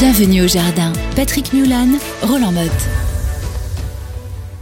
Bienvenue 0.00 0.44
au 0.44 0.48
jardin. 0.48 0.94
Patrick 1.14 1.52
Mulan, 1.52 1.88
Roland 2.22 2.52
Motte. 2.52 2.70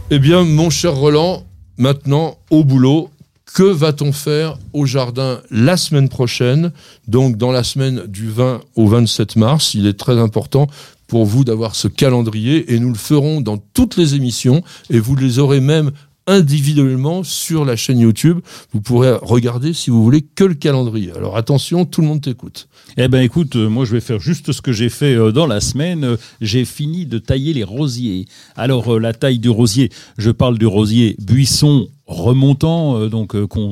Eh 0.09 0.19
bien, 0.19 0.43
mon 0.43 0.69
cher 0.69 0.93
Roland, 0.93 1.45
maintenant 1.77 2.37
au 2.49 2.65
boulot. 2.65 3.09
Que 3.45 3.63
va-t-on 3.63 4.11
faire 4.11 4.57
au 4.73 4.85
jardin 4.85 5.39
la 5.49 5.77
semaine 5.77 6.09
prochaine? 6.09 6.73
Donc, 7.07 7.37
dans 7.37 7.53
la 7.53 7.63
semaine 7.63 8.03
du 8.05 8.29
20 8.29 8.59
au 8.75 8.87
27 8.87 9.37
mars, 9.37 9.75
il 9.75 9.87
est 9.87 9.97
très 9.97 10.19
important 10.19 10.67
pour 11.07 11.25
vous 11.25 11.45
d'avoir 11.45 11.73
ce 11.73 11.87
calendrier 11.87 12.73
et 12.73 12.79
nous 12.79 12.89
le 12.89 12.95
ferons 12.95 13.39
dans 13.39 13.55
toutes 13.57 13.95
les 13.95 14.15
émissions 14.15 14.61
et 14.89 14.99
vous 14.99 15.15
les 15.15 15.39
aurez 15.39 15.61
même 15.61 15.91
individuellement 16.29 17.23
sur 17.23 17.65
la 17.65 17.75
chaîne 17.75 17.99
YouTube. 17.99 18.39
Vous 18.71 18.81
pourrez 18.81 19.13
regarder 19.21 19.73
si 19.73 19.89
vous 19.89 20.03
voulez 20.03 20.21
que 20.21 20.43
le 20.43 20.53
calendrier. 20.53 21.11
Alors 21.15 21.35
attention, 21.35 21.85
tout 21.85 22.01
le 22.01 22.07
monde 22.07 22.21
t'écoute. 22.21 22.69
Eh 22.97 23.07
ben 23.07 23.21
écoute, 23.21 23.55
euh, 23.55 23.67
moi 23.67 23.85
je 23.85 23.93
vais 23.93 23.99
faire 23.99 24.19
juste 24.19 24.51
ce 24.51 24.61
que 24.61 24.71
j'ai 24.71 24.89
fait 24.89 25.15
euh, 25.15 25.31
dans 25.31 25.47
la 25.47 25.59
semaine. 25.59 26.03
Euh, 26.03 26.17
J'ai 26.39 26.65
fini 26.65 27.05
de 27.05 27.17
tailler 27.17 27.53
les 27.53 27.63
rosiers. 27.63 28.25
Alors 28.55 28.99
la 28.99 29.13
taille 29.13 29.39
du 29.39 29.49
rosier, 29.49 29.89
je 30.17 30.29
parle 30.31 30.57
du 30.57 30.67
rosier 30.67 31.15
buisson 31.19 31.87
remontant, 32.09 32.97
euh, 32.97 33.07
donc 33.09 33.35
euh, 33.35 33.47
qu'on 33.47 33.71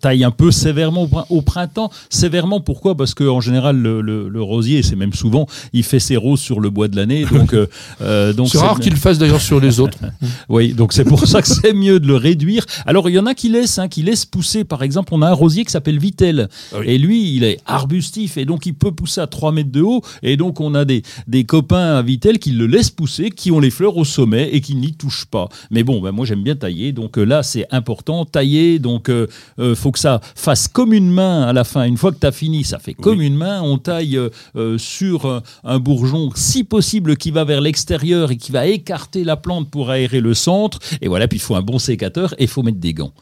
taille 0.00 0.24
un 0.24 0.30
peu 0.30 0.50
sévèrement 0.50 1.02
au 1.02 1.06
prin- 1.08 1.26
au 1.28 1.42
printemps. 1.42 1.90
Sévèrement, 2.08 2.60
pourquoi? 2.60 2.96
Parce 2.96 3.12
qu'en 3.14 3.40
général, 3.40 3.76
le, 3.76 4.00
le- 4.00 4.28
le 4.28 4.42
rosier, 4.42 4.82
c'est 4.82 4.96
même 4.96 5.12
souvent, 5.12 5.46
il 5.72 5.82
fait 5.82 5.98
ses 5.98 6.16
roses 6.16 6.40
sur 6.40 6.60
le 6.60 6.70
bois 6.70 6.88
de 6.88 6.96
l'année. 6.96 7.24
Donc, 7.30 7.52
euh, 8.00 8.32
donc 8.32 8.48
C'est 8.48 8.58
rare 8.58 8.80
qu'il 8.80 8.92
le 8.92 8.98
fasse 8.98 9.18
d'ailleurs 9.18 9.40
sur 9.40 9.60
les 9.60 9.80
autres. 9.80 9.98
oui, 10.48 10.72
donc 10.72 10.92
c'est 10.92 11.04
pour 11.04 11.26
ça 11.26 11.42
que 11.42 11.48
c'est 11.48 11.72
mieux 11.74 12.00
de 12.00 12.06
le 12.06 12.16
réduire. 12.16 12.64
Alors 12.86 13.10
il 13.10 13.14
y 13.14 13.18
en 13.18 13.26
a 13.26 13.34
qui 13.34 13.48
laissent, 13.48 13.78
hein, 13.78 13.88
qui 13.88 14.02
laissent 14.02 14.24
pousser. 14.24 14.64
Par 14.64 14.82
exemple, 14.82 15.12
on 15.14 15.20
a 15.20 15.28
un 15.28 15.32
rosier 15.34 15.64
qui 15.64 15.72
s'appelle 15.72 15.98
Vitel, 15.98 16.48
Ah 16.72 16.76
oui. 16.80 16.86
et 16.88 16.96
lui, 16.98 17.34
il 17.34 17.44
est 17.44 17.58
arbustif 17.66 18.36
et 18.38 18.44
donc 18.44 18.66
il 18.66 18.74
peut 18.74 18.92
pousser 18.92 19.20
à 19.20 19.26
3 19.26 19.52
mètres 19.52 19.72
de 19.72 19.82
haut. 19.82 20.00
Et 20.22 20.36
donc 20.36 20.60
on 20.60 20.74
a 20.74 20.84
des, 20.84 21.02
des 21.26 21.44
copains 21.44 21.96
à 21.96 22.02
Vitel 22.02 22.38
qui 22.38 22.52
le 22.52 22.66
laissent 22.66 22.90
pousser, 22.90 23.30
qui 23.30 23.50
ont 23.50 23.60
les 23.60 23.70
fleurs 23.70 23.96
au 23.96 24.04
sommet 24.04 24.48
et 24.52 24.60
qui 24.60 24.76
n'y 24.76 24.92
touchent 24.94 25.26
pas. 25.26 25.48
Mais 25.70 25.82
bon, 25.82 26.00
ben, 26.00 26.12
moi 26.12 26.24
j'aime 26.24 26.42
bien 26.42 26.54
tailler, 26.56 26.92
donc 26.92 27.16
là 27.16 27.42
c'est 27.42 27.63
important, 27.70 28.24
tailler. 28.24 28.78
Donc 28.78 29.08
euh, 29.08 29.26
euh, 29.58 29.74
faut 29.74 29.92
que 29.92 29.98
ça 29.98 30.20
fasse 30.34 30.68
comme 30.68 30.92
une 30.92 31.10
main 31.10 31.42
à 31.42 31.52
la 31.52 31.64
fin. 31.64 31.84
Une 31.84 31.96
fois 31.96 32.12
que 32.12 32.18
tu 32.18 32.26
as 32.26 32.32
fini, 32.32 32.64
ça 32.64 32.78
fait 32.78 32.94
comme 32.94 33.20
une 33.20 33.36
main. 33.36 33.62
On 33.62 33.78
taille 33.78 34.18
euh, 34.56 34.78
sur 34.78 35.42
un 35.64 35.78
bourgeon, 35.78 36.30
si 36.34 36.64
possible, 36.64 37.16
qui 37.16 37.30
va 37.30 37.44
vers 37.44 37.60
l'extérieur 37.60 38.30
et 38.30 38.36
qui 38.36 38.52
va 38.52 38.66
écarter 38.66 39.24
la 39.24 39.36
plante 39.36 39.70
pour 39.70 39.90
aérer 39.90 40.20
le 40.20 40.34
centre. 40.34 40.78
Et 41.00 41.08
voilà, 41.08 41.28
puis 41.28 41.38
il 41.38 41.42
faut 41.42 41.56
un 41.56 41.62
bon 41.62 41.78
sécateur 41.78 42.34
et 42.38 42.44
il 42.44 42.48
faut 42.48 42.62
mettre 42.62 42.78
des 42.78 42.94
gants. 42.94 43.12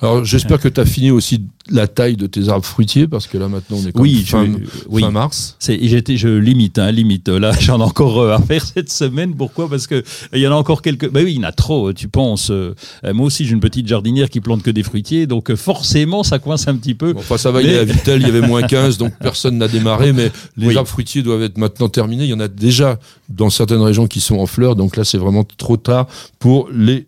Alors 0.00 0.24
j'espère 0.24 0.60
que 0.60 0.68
tu 0.68 0.80
as 0.80 0.84
fini 0.84 1.10
aussi 1.10 1.42
la 1.70 1.86
taille 1.88 2.16
de 2.16 2.26
tes 2.26 2.48
arbres 2.48 2.64
fruitiers 2.64 3.06
parce 3.08 3.26
que 3.26 3.38
là 3.38 3.48
maintenant 3.48 3.78
on 3.82 3.86
est 3.86 3.96
Oui, 3.98 4.22
fin, 4.24 4.44
je- 4.44 4.58
oui. 4.88 5.02
fin 5.02 5.10
mars. 5.10 5.56
J'étais, 5.60 6.16
je 6.16 6.28
limite, 6.28 6.78
hein, 6.78 6.90
limite. 6.90 7.28
Là, 7.28 7.52
j'en 7.60 7.78
ai 7.80 7.82
encore 7.82 8.20
euh, 8.20 8.34
à 8.34 8.40
faire 8.40 8.64
cette 8.64 8.90
semaine. 8.92 9.34
Pourquoi? 9.34 9.68
Parce 9.68 9.86
que 9.86 9.96
euh, 9.96 10.02
il 10.34 10.40
y 10.40 10.46
en 10.46 10.52
a 10.52 10.56
encore 10.56 10.82
quelques. 10.82 11.10
Ben 11.10 11.24
oui, 11.24 11.32
il 11.34 11.36
y 11.36 11.40
en 11.40 11.48
a 11.48 11.52
trop. 11.52 11.92
Tu 11.92 12.08
penses 12.08 12.50
euh, 12.50 12.74
euh, 13.04 13.14
Moi 13.14 13.26
aussi, 13.26 13.46
j'ai 13.46 13.52
une 13.52 13.60
petite 13.60 13.86
jardinière 13.88 14.28
qui 14.30 14.40
plante 14.40 14.62
que 14.62 14.70
des 14.70 14.82
fruitiers, 14.82 15.26
donc 15.26 15.50
euh, 15.50 15.56
forcément, 15.56 16.22
ça 16.22 16.38
coince 16.38 16.68
un 16.68 16.76
petit 16.76 16.94
peu. 16.94 17.12
Bon, 17.12 17.20
enfin 17.20 17.38
ça 17.38 17.50
va, 17.50 17.62
il 17.62 17.68
Mais- 17.68 17.74
est 17.74 17.78
à 17.78 17.84
Vitel, 17.84 18.20
il 18.20 18.26
y 18.26 18.30
avait 18.30 18.46
moins 18.46 18.62
15, 18.66 18.98
donc 18.98 19.12
personne 19.20 19.56
n'a 19.58 19.68
démarré, 19.68 20.12
mais 20.12 20.30
les 20.56 20.68
Oui. 20.68 20.76
arbres 20.76 20.88
fruitiers 20.88 21.22
doivent 21.22 21.42
être 21.42 21.56
maintenant 21.58 21.88
terminés. 21.88 22.24
Il 22.24 22.30
y 22.30 22.34
en 22.34 22.40
a 22.40 22.48
déjà 22.48 22.98
dans 23.30 23.48
certaines 23.50 23.80
régions 23.82 24.06
qui 24.06 24.20
sont 24.20 24.36
en 24.38 24.46
fleurs, 24.46 24.76
donc 24.76 24.96
là 24.96 25.04
c'est 25.04 25.18
vraiment 25.18 25.44
trop 25.56 25.76
tard 25.78 26.06
pour 26.38 26.68
les 26.72 27.06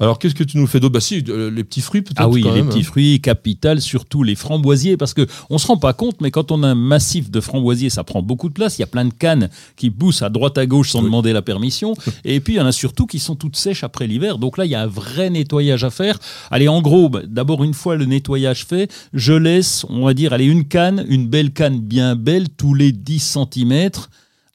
Alors 0.00 0.18
qu'est-ce 0.18 0.34
que 0.34 0.44
tu 0.44 0.58
nous 0.58 0.66
fais 0.66 0.80
d'autre? 0.80 0.92
Bah 0.94 1.00
si, 1.00 1.22
euh, 1.28 1.50
les 1.50 1.64
petits 1.64 1.80
fruits 1.80 2.02
peut-être 2.02 2.20
Ah 2.20 2.28
oui, 2.28 2.40
quand 2.42 2.50
les 2.52 2.62
même, 2.62 2.68
petits 2.68 2.80
hein. 2.80 2.84
fruits, 2.84 3.20
capital, 3.20 3.80
surtout 3.80 4.22
les 4.22 4.34
framboisiers, 4.34 4.96
parce 4.96 5.14
que 5.14 5.26
on 5.50 5.58
se 5.58 5.66
rend 5.66 5.76
pas 5.76 5.92
compte, 5.92 6.20
mais 6.20 6.30
quand 6.30 6.50
on 6.52 6.62
a 6.62 6.68
un 6.68 6.74
massif 6.74 7.30
de 7.30 7.40
framboisiers, 7.40 7.90
ça 7.90 8.04
prend 8.04 8.22
beaucoup 8.22 8.48
de 8.48 8.54
place. 8.54 8.78
Il 8.78 8.82
y 8.82 8.84
a 8.84 8.88
plein 8.88 9.04
de 9.04 9.12
cannes 9.12 9.50
qui 9.76 9.90
poussent 9.90 10.22
à 10.22 10.28
droite 10.30 10.58
à 10.58 10.66
gauche 10.66 10.90
sans 10.90 11.00
Oui. 11.00 11.06
demander 11.06 11.32
la 11.32 11.42
permission, 11.42 11.94
et 12.24 12.40
puis 12.40 12.54
il 12.54 12.56
y 12.56 12.60
en 12.60 12.66
a 12.66 12.72
surtout 12.72 13.06
qui 13.06 13.18
sont 13.18 13.36
toutes 13.36 13.56
sèches 13.56 13.84
après 13.84 14.06
l'hiver. 14.06 14.38
Donc 14.38 14.58
là, 14.58 14.64
il 14.64 14.70
y 14.70 14.74
a 14.74 14.82
un 14.82 14.86
vrai 14.86 15.30
nettoyage 15.30 15.84
à 15.84 15.90
faire. 15.90 16.18
Allez, 16.50 16.68
en 16.68 16.80
gros, 16.82 17.08
bah, 17.08 17.20
d'abord 17.26 17.64
une 17.64 17.74
fois 17.74 17.96
le 17.96 18.04
nettoyage 18.06 18.64
fait, 18.66 18.90
je 19.12 19.32
laisse, 19.32 19.84
on 19.88 20.04
va 20.04 20.14
dire, 20.14 20.32
allez 20.32 20.46
une 20.46 20.64
canne, 20.66 21.04
une 21.08 21.26
belle 21.28 21.52
canne 21.52 21.80
bien 21.80 22.16
belle, 22.16 22.48
tous 22.48 22.74
les 22.74 22.92
10 22.92 23.36
cm 23.52 23.90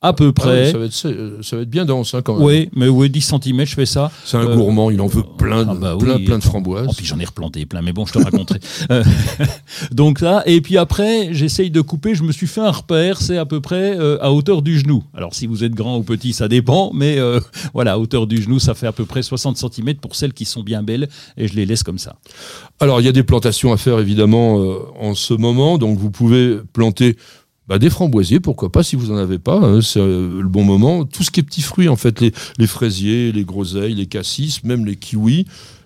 à 0.02 0.14
peu 0.14 0.26
Ah 0.26 0.28
oui, 0.28 0.34
près. 0.34 0.72
ça, 0.72 0.78
va 0.78 0.86
être, 0.86 1.06
euh, 1.08 1.42
ça 1.42 1.58
va 1.58 1.62
être 1.64 1.70
bien 1.70 1.84
dense 1.84 2.14
hein, 2.14 2.22
quand 2.22 2.36
même. 2.36 2.44
oui, 2.46 2.70
mais 2.74 2.88
oui, 2.88 3.10
10 3.10 3.22
cm, 3.44 3.66
je 3.66 3.76
fais 3.76 3.86
ça. 3.86 4.10
C'est 4.24 4.38
un 4.38 4.48
Euh, 4.48 4.56
gourmand, 4.56 4.90
il 4.92 5.02
en 5.02 5.08
veut 5.08 5.24
plein 5.38 5.66
de, 5.66 5.70
ah 5.72 5.76
bah 5.76 5.96
plein, 6.00 6.16
oui. 6.16 6.24
plein 6.24 6.38
de 6.38 6.44
framboises. 6.44 6.88
Oh, 6.90 6.94
puis 6.96 7.06
j'en 7.06 7.20
ai 7.20 7.26
replanté 7.26 7.66
plein, 7.66 7.82
mais 7.82 7.92
bon, 7.92 8.06
je 8.06 8.14
te 8.14 8.20
raconterai. 8.20 8.60
Euh, 8.92 9.04
donc 9.92 10.22
là, 10.22 10.42
et 10.46 10.62
puis 10.62 10.78
après, 10.78 11.34
j'essaye 11.34 11.70
de 11.70 11.82
couper. 11.82 12.16
Je 12.16 12.24
me 12.24 12.32
suis 12.32 12.48
fait 12.48 12.62
un 12.62 12.72
repère, 12.72 13.22
c'est 13.22 13.38
à 13.38 13.46
peu 13.46 13.60
près 13.60 13.98
euh, 14.00 14.18
à 14.22 14.32
hauteur 14.32 14.62
du 14.62 14.80
genou. 14.80 15.04
Alors 15.14 15.36
si 15.36 15.48
vous 15.48 15.64
êtes 15.64 15.74
grand 15.74 15.98
ou 15.98 16.04
petit, 16.04 16.32
ça 16.34 16.48
dépend, 16.48 16.92
mais 16.94 17.18
euh, 17.20 17.40
voilà, 17.74 17.94
à 17.94 17.98
hauteur 17.98 18.26
du 18.26 18.42
genou, 18.42 18.58
ça 18.60 18.74
fait 18.76 18.88
à 18.88 18.92
peu 18.94 19.06
près 19.06 19.22
60 19.22 19.58
cm 19.58 19.96
pour 19.96 20.16
celles 20.16 20.34
qui 20.34 20.46
sont 20.46 20.64
bien 20.64 20.82
belles, 20.82 21.10
et 21.38 21.48
je 21.48 21.56
les 21.56 21.66
laisse 21.66 21.84
comme 21.84 22.00
ça. 22.00 22.16
Alors, 22.80 23.02
il 23.02 23.06
y 23.06 23.10
a 23.10 23.12
des 23.12 23.24
plantations 23.24 23.74
à 23.74 23.78
faire 23.78 24.00
évidemment 24.00 24.60
euh, 24.62 24.78
en 25.00 25.14
ce 25.14 25.34
moment. 25.34 25.78
Donc, 25.78 25.98
vous 26.00 26.10
pouvez 26.12 26.58
planter 26.74 27.18
bah, 27.70 27.78
des 27.78 27.92
framboisiers, 27.92 28.40
pourquoi 28.40 28.72
pas, 28.72 28.82
si 28.82 28.96
vous 28.96 29.12
en 29.12 29.18
avez 29.18 29.38
pas. 29.38 29.60
hein, 29.60 29.82
c'est 29.82 30.00
euh, 30.00 30.42
le 30.42 30.48
bon 30.50 30.64
moment. 30.64 31.06
Tout 31.06 31.24
ce 31.24 31.30
qui 31.30 31.40
est 31.40 31.44
petits 31.44 31.62
fruits, 31.62 31.88
en 31.88 31.96
fait, 31.96 32.20
les, 32.20 32.34
les 32.58 32.68
fraisiers, 32.68 33.32
les 33.32 33.46
groseilles, 33.46 33.94
les 33.94 34.08
cassis, 34.08 34.64
même 34.64 34.86
les 34.86 34.96
kiwis. 34.96 35.46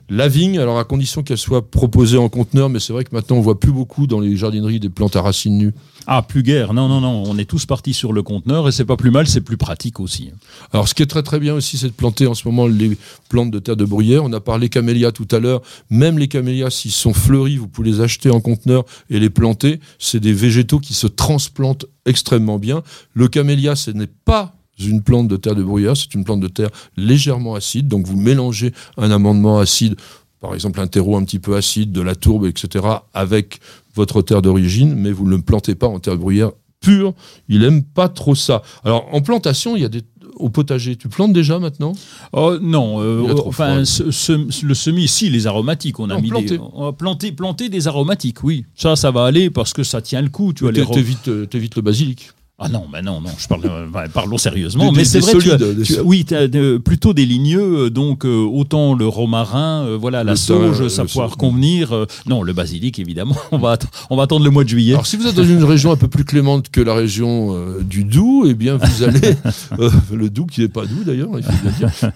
La 0.09 0.27
vigne, 0.27 0.59
alors 0.59 0.79
à 0.79 0.83
condition 0.83 1.23
qu'elle 1.23 1.37
soit 1.37 1.69
proposée 1.69 2.17
en 2.17 2.27
conteneur, 2.29 2.69
mais 2.69 2.79
c'est 2.79 2.93
vrai 2.93 3.03
que 3.03 3.15
maintenant 3.15 3.37
on 3.37 3.41
voit 3.41 3.59
plus 3.59 3.71
beaucoup 3.71 4.05
dans 4.05 4.19
les 4.19 4.35
jardineries 4.35 4.79
des 4.79 4.89
plantes 4.89 5.15
à 5.15 5.21
racines 5.21 5.57
nues. 5.57 5.73
Ah, 6.07 6.21
plus 6.21 6.43
guère. 6.43 6.73
Non, 6.73 6.89
non, 6.89 6.99
non. 6.99 7.23
On 7.25 7.37
est 7.37 7.45
tous 7.45 7.65
partis 7.65 7.93
sur 7.93 8.11
le 8.11 8.21
conteneur, 8.21 8.67
et 8.67 8.71
c'est 8.71 8.85
pas 8.85 8.97
plus 8.97 9.11
mal, 9.11 9.27
c'est 9.27 9.41
plus 9.41 9.55
pratique 9.55 9.99
aussi. 9.99 10.31
Alors, 10.73 10.87
ce 10.87 10.93
qui 10.93 11.03
est 11.03 11.07
très 11.07 11.23
très 11.23 11.39
bien 11.39 11.53
aussi, 11.53 11.77
c'est 11.77 11.87
de 11.87 11.93
planter 11.93 12.27
en 12.27 12.33
ce 12.33 12.47
moment 12.47 12.67
les 12.67 12.97
plantes 13.29 13.51
de 13.51 13.59
terre 13.59 13.77
de 13.77 13.85
bruyère. 13.85 14.23
On 14.23 14.33
a 14.33 14.41
parlé 14.41 14.67
camélias 14.67 15.13
tout 15.13 15.27
à 15.31 15.39
l'heure. 15.39 15.61
Même 15.89 16.19
les 16.19 16.27
camélias, 16.27 16.69
s'ils 16.69 16.91
sont 16.91 17.13
fleuris, 17.13 17.55
vous 17.55 17.69
pouvez 17.69 17.91
les 17.91 18.01
acheter 18.01 18.29
en 18.29 18.41
conteneur 18.41 18.83
et 19.09 19.19
les 19.19 19.29
planter. 19.29 19.79
C'est 19.99 20.19
des 20.19 20.33
végétaux 20.33 20.79
qui 20.79 20.93
se 20.93 21.07
transplantent 21.07 21.85
extrêmement 22.05 22.59
bien. 22.59 22.83
Le 23.13 23.29
camélia, 23.29 23.75
ce 23.75 23.91
n'est 23.91 24.07
pas 24.07 24.55
une 24.79 25.01
plante 25.01 25.27
de 25.27 25.37
terre 25.37 25.55
de 25.55 25.63
bruyère, 25.63 25.95
c'est 25.95 26.13
une 26.13 26.23
plante 26.23 26.39
de 26.41 26.47
terre 26.47 26.69
légèrement 26.97 27.55
acide. 27.55 27.87
Donc, 27.87 28.05
vous 28.07 28.17
mélangez 28.17 28.73
un 28.97 29.11
amendement 29.11 29.59
acide, 29.59 29.95
par 30.41 30.53
exemple 30.53 30.79
un 30.79 30.87
terreau 30.87 31.15
un 31.17 31.23
petit 31.23 31.39
peu 31.39 31.55
acide, 31.55 31.91
de 31.91 32.01
la 32.01 32.15
tourbe, 32.15 32.45
etc., 32.45 32.85
avec 33.13 33.59
votre 33.95 34.21
terre 34.21 34.41
d'origine, 34.41 34.95
mais 34.95 35.11
vous 35.11 35.25
ne 35.25 35.35
le 35.35 35.41
plantez 35.41 35.75
pas 35.75 35.87
en 35.87 35.99
terre 35.99 36.13
de 36.15 36.19
bruyère 36.21 36.51
pure. 36.81 37.13
Il 37.47 37.63
aime 37.63 37.83
pas 37.83 38.09
trop 38.09 38.35
ça. 38.35 38.61
Alors, 38.83 39.07
en 39.13 39.21
plantation, 39.21 39.75
il 39.75 39.81
y 39.83 39.85
a 39.85 39.89
des 39.89 40.01
au 40.37 40.49
potager, 40.49 40.95
tu 40.95 41.09
plantes 41.09 41.31
déjà 41.31 41.59
maintenant? 41.59 41.93
Oh 42.31 42.57
non, 42.59 42.99
euh, 43.01 43.33
enfin 43.45 43.85
froid. 43.85 43.85
ce- 43.85 44.09
ce- 44.09 44.65
le 44.65 44.73
semis, 44.73 45.07
si 45.07 45.29
les 45.29 45.45
aromatiques, 45.45 45.99
on 45.99 46.09
a 46.09 46.19
mis 46.19 46.29
planter. 46.29 46.57
des, 46.57 46.59
on 46.73 46.87
a 46.87 46.91
planté, 46.91 47.31
planter 47.31 47.69
des 47.69 47.87
aromatiques, 47.87 48.43
oui. 48.43 48.65
Ça, 48.75 48.95
ça 48.95 49.11
va 49.11 49.25
aller 49.25 49.51
parce 49.51 49.73
que 49.73 49.83
ça 49.83 50.01
tient 50.01 50.23
le 50.23 50.29
coup, 50.29 50.51
tu 50.51 50.63
vois. 50.63 50.71
Les 50.71 50.83
T'évites 50.87 51.27
euh, 51.27 51.45
le 51.51 51.81
basilic. 51.81 52.31
Ah 52.65 52.69
non, 52.69 52.85
bah 52.91 53.01
non, 53.01 53.19
non, 53.19 53.29
je 53.37 53.47
parle, 53.47 53.61
euh, 53.65 53.85
bah, 53.91 54.05
parlons 54.13 54.37
sérieusement. 54.37 54.91
Des- 54.91 54.97
mais 54.99 55.05
c'est 55.05 55.19
vrai, 55.19 55.31
tu 55.33 55.51
as- 55.51 55.57
solides, 55.57 55.77
des 55.77 55.83
tu 55.83 55.91
as- 55.93 55.95
solides. 55.97 56.07
oui, 56.07 56.25
tu 56.25 56.35
as 56.35 56.47
de- 56.47 56.77
plutôt 56.77 57.13
des 57.13 57.25
ligneux, 57.25 57.85
euh, 57.85 57.89
donc 57.89 58.25
euh, 58.25 58.43
autant 58.43 58.93
le 58.93 59.07
romarin, 59.07 59.83
euh, 59.85 59.97
voilà, 59.99 60.23
la 60.23 60.35
sauge, 60.35 60.87
ça 60.87 61.07
sau- 61.07 61.27
convenir. 61.37 61.91
euh, 61.93 62.05
non, 62.27 62.41
le 62.43 62.53
basilic, 62.53 62.99
évidemment, 62.99 63.35
on 63.51 63.57
va, 63.57 63.77
on 64.09 64.15
va 64.15 64.23
attendre 64.23 64.45
le 64.45 64.51
mois 64.51 64.63
de 64.63 64.69
juillet. 64.69 64.93
Alors 64.93 65.05
si 65.07 65.17
vous 65.17 65.27
êtes 65.27 65.35
dans 65.35 65.43
une 65.43 65.63
région 65.63 65.91
un 65.91 65.97
peu 65.97 66.07
plus 66.07 66.23
clémente 66.25 66.69
que 66.69 66.79
la 66.81 66.93
région 66.93 67.55
euh, 67.55 67.81
du 67.83 68.03
Doubs, 68.05 68.45
eh 68.47 68.53
bien 68.53 68.77
vous 68.77 69.03
allez 69.03 69.35
euh, 69.79 69.89
le 70.13 70.29
Doubs 70.29 70.47
qui 70.49 70.61
n'est 70.61 70.67
pas 70.69 70.85
doux 70.85 71.03
d'ailleurs. 71.05 71.29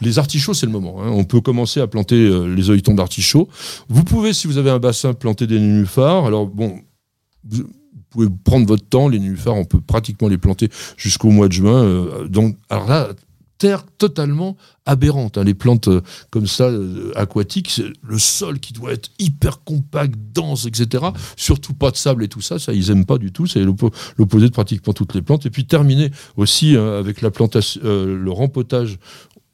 Les 0.02 0.20
artichauts 0.20 0.54
c'est 0.54 0.66
le 0.66 0.72
moment. 0.72 0.98
hein. 1.02 1.10
On 1.12 1.24
peut 1.26 1.42
commencer 1.42 1.80
à 1.82 1.88
planter 1.88 2.16
euh, 2.16 2.46
les 2.56 2.70
œilletons 2.70 2.94
d'artichaut. 2.94 3.50
Vous 3.90 4.04
pouvez 4.04 4.34
si 4.34 4.48
vous 4.48 4.58
avez 4.58 4.70
un 4.70 4.80
bassin 4.80 5.14
planter 5.14 5.48
des 5.48 5.60
nénuphars. 5.60 6.26
Alors 6.26 6.46
bon. 6.48 6.76
Pouvez 8.10 8.28
prendre 8.44 8.66
votre 8.68 8.86
temps, 8.88 9.08
les 9.10 9.20
nénuphars, 9.20 9.56
on 9.56 9.66
peut 9.66 9.82
pratiquement 9.82 10.28
les 10.28 10.38
planter 10.38 10.70
jusqu'au 10.96 11.30
mois 11.30 11.48
de 11.48 11.54
juin. 11.54 11.84
euh, 11.84 12.28
donc, 12.28 12.56
alors 12.70 12.88
là, 12.88 13.10
terre 13.58 13.84
totalement 13.98 14.56
aberrante. 14.86 15.38
hein. 15.38 15.44
Les 15.44 15.56
plantes 15.56 15.88
euh, 15.88 16.02
comme 16.30 16.46
ça, 16.48 16.66
euh, 16.66 17.12
aquatiques, 17.16 17.82
le 18.04 18.20
sol 18.20 18.60
qui 18.60 18.72
doit 18.72 18.94
être 18.94 19.10
hyper 19.20 19.64
compact, 19.64 20.14
dense, 20.34 20.68
etc. 20.68 21.06
Surtout 21.36 21.74
pas 21.74 21.90
de 21.92 21.96
sable 21.98 22.24
et 22.24 22.28
tout 22.28 22.40
ça, 22.42 22.60
ça 22.60 22.72
ils 22.74 22.92
aiment 22.92 23.06
pas 23.06 23.18
du 23.18 23.32
tout. 23.32 23.48
C'est 23.48 23.64
l'oppo- 23.64 23.92
l'opposé 24.18 24.46
de 24.48 24.54
pratiquement 24.54 24.94
toutes 24.94 25.16
les 25.16 25.22
plantes. 25.24 25.46
Et 25.48 25.50
puis 25.50 25.66
terminer 25.66 26.12
aussi 26.36 26.76
hein, 26.78 26.86
avec 27.00 27.22
la 27.22 27.32
plantation, 27.32 27.82
euh, 27.84 28.18
le 28.18 28.32
rempotage 28.32 29.00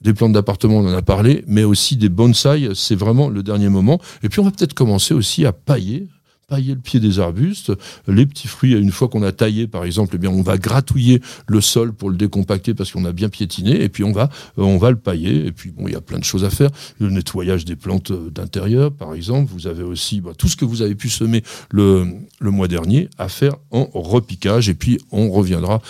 des 0.02 0.14
plantes 0.14 0.34
d'appartement, 0.34 0.80
on 0.80 0.88
en 0.90 0.94
a 0.94 1.02
parlé, 1.02 1.46
mais 1.48 1.64
aussi 1.64 1.96
des 1.96 2.10
bonsaïs, 2.10 2.74
c'est 2.74 2.96
vraiment 2.96 3.30
le 3.30 3.42
dernier 3.42 3.70
moment. 3.70 4.02
Et 4.22 4.28
puis 4.28 4.42
on 4.42 4.44
va 4.44 4.52
peut-être 4.52 4.74
commencer 4.74 5.14
aussi 5.14 5.46
à 5.46 5.54
pailler 5.54 6.10
pailler 6.48 6.74
le 6.74 6.80
pied 6.80 7.00
des 7.00 7.20
arbustes, 7.20 7.72
les 8.08 8.26
petits 8.26 8.48
fruits, 8.48 8.74
une 8.74 8.92
fois 8.92 9.08
qu'on 9.08 9.24
a 9.24 9.32
taillé 9.32 9.68
par 9.68 9.84
exemple, 9.84 10.16
eh 10.16 10.18
bien 10.18 10.30
on 10.30 10.42
va 10.42 10.58
gratouiller 10.58 11.22
le 11.48 11.62
sol 11.62 11.94
pour 11.94 12.10
le 12.10 12.16
décompacter 12.16 12.74
parce 12.74 12.92
qu'on 12.92 13.06
a 13.06 13.12
bien 13.12 13.30
piétiné 13.30 13.82
et 13.82 13.90
puis 13.90 14.04
on 14.04 14.12
va 14.12 14.30
euh, 14.58 14.64
on 14.64 14.78
va 14.78 14.92
le 14.92 14.98
pailler. 14.98 15.46
Et 15.46 15.52
puis 15.52 15.72
bon 15.72 15.88
il 15.88 15.94
y 15.94 15.98
a 15.98 16.02
plein 16.02 16.20
de 16.20 16.24
choses 16.24 16.44
à 16.44 16.50
faire, 16.50 16.70
le 17.00 17.10
nettoyage 17.10 17.66
des 17.66 17.76
plantes 17.76 18.12
euh, 18.12 18.30
d'intérieur 18.30 18.92
par 18.92 19.14
exemple, 19.14 19.52
vous 19.54 19.68
avez 19.68 19.84
aussi 19.84 20.22
bah, 20.22 20.32
tout 20.38 20.48
ce 20.48 20.56
que 20.56 20.66
vous 20.66 20.82
avez 20.82 20.96
pu 20.96 21.10
semer 21.10 21.44
le, 21.72 22.08
le 22.40 22.52
mois 22.52 22.68
dernier 22.68 23.10
à 23.18 23.30
faire 23.30 23.56
en 23.72 23.88
repiquage. 23.94 24.70
Et 24.70 24.74
puis 24.74 25.00
on 25.12 25.30
reviendra 25.32 25.82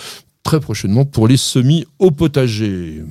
très 0.42 0.60
prochainement 0.60 1.04
pour 1.04 1.26
les 1.26 1.36
semis 1.36 1.86
au 1.98 2.10
potager. 2.10 3.02